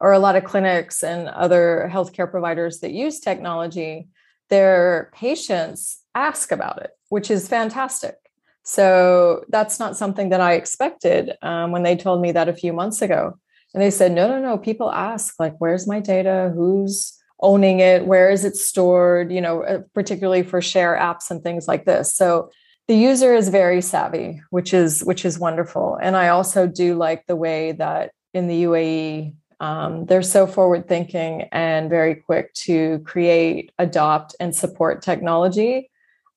[0.00, 4.08] or a lot of clinics and other healthcare providers that use technology
[4.50, 8.16] their patients ask about it which is fantastic
[8.64, 12.72] so that's not something that I expected um, when they told me that a few
[12.72, 13.38] months ago.
[13.74, 14.56] And they said, no, no, no.
[14.56, 16.50] People ask, like, where's my data?
[16.54, 18.06] Who's owning it?
[18.06, 19.30] Where is it stored?
[19.30, 22.16] You know, uh, particularly for share apps and things like this.
[22.16, 22.50] So
[22.88, 25.98] the user is very savvy, which is which is wonderful.
[26.00, 30.88] And I also do like the way that in the UAE um, they're so forward
[30.88, 35.90] thinking and very quick to create, adopt, and support technology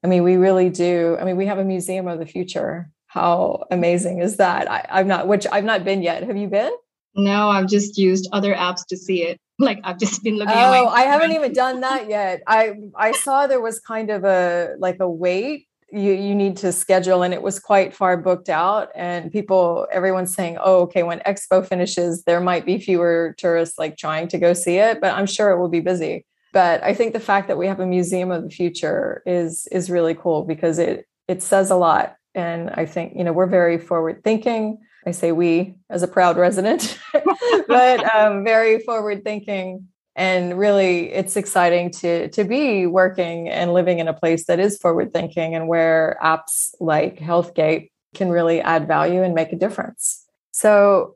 [0.04, 1.18] I mean, we really do.
[1.20, 2.89] I mean, we have a museum of the future.
[3.08, 4.70] How amazing is that?
[4.70, 6.24] I, I've not, which I've not been yet.
[6.24, 6.72] Have you been?
[7.16, 9.39] No, I've just used other apps to see it.
[9.60, 10.54] Like I've just been looking.
[10.56, 12.43] Oh, I haven't even done that yet.
[12.45, 16.71] I I saw there was kind of a like a wait you you need to
[16.71, 18.89] schedule, and it was quite far booked out.
[18.95, 23.97] And people, everyone's saying, "Oh, okay, when Expo finishes, there might be fewer tourists like
[23.97, 27.13] trying to go see it, but I'm sure it will be busy." but i think
[27.13, 30.79] the fact that we have a museum of the future is is really cool because
[30.79, 35.11] it it says a lot and i think you know we're very forward thinking i
[35.11, 36.97] say we as a proud resident
[37.67, 39.88] but um, very forward thinking
[40.18, 44.78] and really it's exciting to to be working and living in a place that is
[44.78, 50.26] forward thinking and where apps like healthgate can really add value and make a difference
[50.51, 51.15] so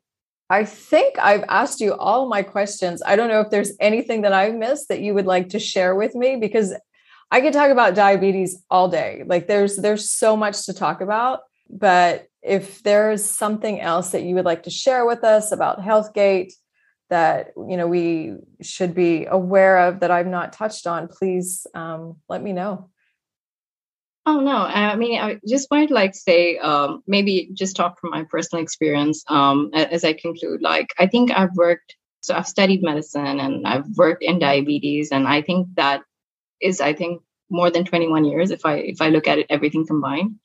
[0.52, 3.02] I think I've asked you all my questions.
[3.06, 5.96] I don't know if there's anything that I've missed that you would like to share
[5.96, 6.74] with me because
[7.32, 9.24] I could talk about diabetes all day.
[9.26, 11.40] Like there's there's so much to talk about,
[11.70, 16.52] but if there's something else that you would like to share with us about Healthgate
[17.12, 22.18] that you know we should be aware of that I've not touched on, please um,
[22.28, 22.90] let me know.
[24.26, 28.24] Oh no, I mean, I just might like say um, maybe just talk from my
[28.24, 30.62] personal experience um, as I conclude.
[30.62, 35.28] Like, I think I've worked, so I've studied medicine and I've worked in diabetes, and
[35.28, 36.02] I think that
[36.62, 39.86] is, I think, more than 21 years if I if I look at it everything
[39.86, 40.40] combined.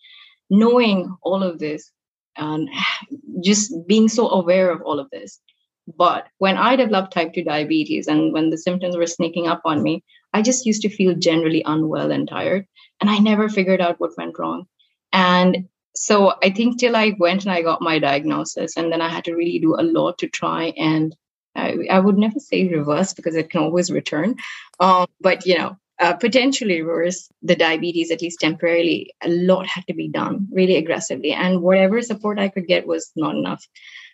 [0.50, 1.92] Knowing all of this
[2.36, 2.68] and
[3.44, 5.40] just being so aware of all of this.
[5.86, 9.82] But when I developed type 2 diabetes and when the symptoms were sneaking up on
[9.82, 12.66] me, I just used to feel generally unwell and tired
[13.00, 14.66] and I never figured out what went wrong.
[15.12, 19.08] And so I think till I went and I got my diagnosis, and then I
[19.08, 21.16] had to really do a lot to try and
[21.54, 24.36] I, I would never say reverse because it can always return,
[24.78, 29.14] um, but you know, uh, potentially reverse the diabetes at least temporarily.
[29.22, 33.10] A lot had to be done really aggressively, and whatever support I could get was
[33.16, 33.66] not enough.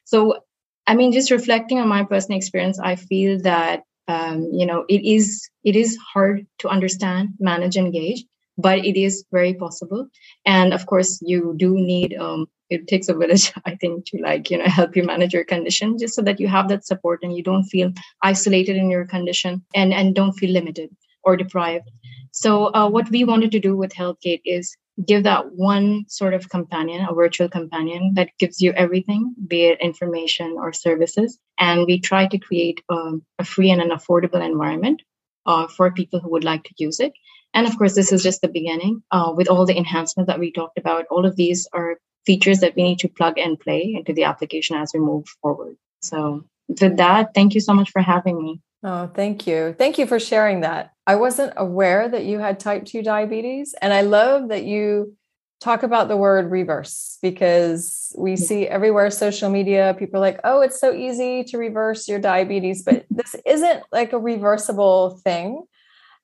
[0.04, 0.44] So,
[0.86, 5.04] I mean, just reflecting on my personal experience, I feel that um, you know it
[5.04, 8.24] is it is hard to understand, manage, engage
[8.58, 10.08] but it is very possible.
[10.44, 14.50] And of course you do need um, it takes a village i think to like
[14.50, 17.36] you know help you manage your condition just so that you have that support and
[17.36, 20.88] you don't feel isolated in your condition and and don't feel limited
[21.24, 21.88] or deprived.
[22.32, 24.76] So uh, what we wanted to do with healthgate is
[25.06, 29.80] give that one sort of companion a virtual companion that gives you everything be it
[29.80, 35.00] information or services and we try to create a free and an affordable environment
[35.46, 37.12] uh, for people who would like to use it
[37.54, 39.02] and of course, this is just the beginning.
[39.10, 42.74] Uh, with all the enhancements that we talked about, all of these are features that
[42.76, 45.76] we need to plug and play into the application as we move forward.
[46.00, 48.60] So, with that, thank you so much for having me.
[48.84, 49.74] Oh, thank you.
[49.78, 50.92] Thank you for sharing that.
[51.06, 53.74] I wasn't aware that you had type 2 diabetes.
[53.80, 55.16] And I love that you
[55.62, 60.60] talk about the word reverse because we see everywhere social media people are like oh
[60.60, 65.62] it's so easy to reverse your diabetes but this isn't like a reversible thing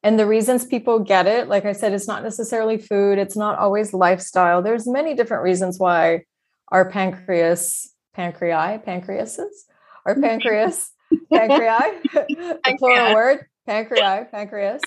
[0.03, 3.57] and the reasons people get it like i said it's not necessarily food it's not
[3.61, 6.21] always lifestyle there's many different reasons why
[6.73, 9.67] our pancreas pancreas pancreases
[10.05, 10.91] our pancreas
[11.33, 11.95] pancreas.
[12.13, 14.27] the plural word pancreas.
[14.31, 14.83] Pancreas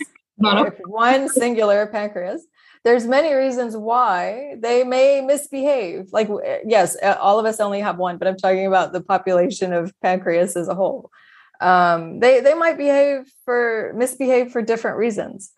[0.86, 2.46] one singular pancreas.
[2.84, 6.08] There's many reasons why they may misbehave.
[6.12, 6.30] Like
[6.66, 10.56] yes all of us only have one but i'm talking about the population of pancreas
[10.56, 11.12] as a whole.
[11.60, 15.52] Um, they they might behave for misbehave for different reasons.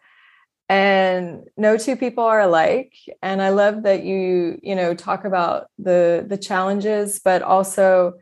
[0.70, 2.94] And no two people are alike.
[3.22, 8.14] And i love that you you know talk about the the challenges but also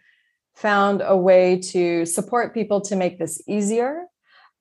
[0.61, 4.05] found a way to support people to make this easier.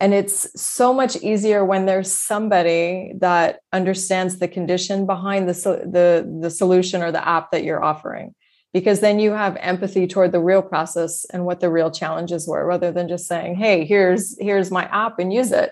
[0.01, 6.39] And it's so much easier when there's somebody that understands the condition behind the the
[6.41, 8.35] the solution or the app that you're offering.
[8.73, 12.65] Because then you have empathy toward the real process and what the real challenges were
[12.65, 15.71] rather than just saying hey here's here's my app and use it.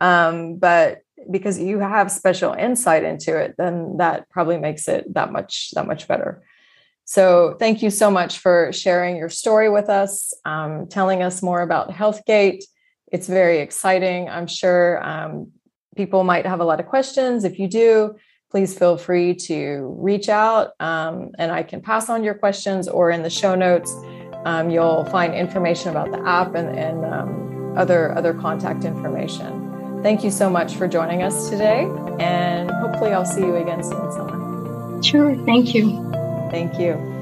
[0.00, 0.98] Um, but
[1.30, 5.86] because you have special insight into it then that probably makes it that much that
[5.86, 6.42] much better
[7.04, 11.62] so thank you so much for sharing your story with us um, telling us more
[11.62, 12.62] about healthgate
[13.12, 15.50] it's very exciting i'm sure um,
[15.96, 18.14] people might have a lot of questions if you do
[18.54, 23.10] please feel free to reach out um, and I can pass on your questions or
[23.10, 23.92] in the show notes.
[24.44, 30.00] Um, you'll find information about the app and, and um, other, other contact information.
[30.04, 31.88] Thank you so much for joining us today,
[32.20, 35.02] and hopefully, I'll see you again soon, Sana.
[35.02, 35.34] Sure.
[35.46, 36.13] Thank you.
[36.54, 37.13] Thank you.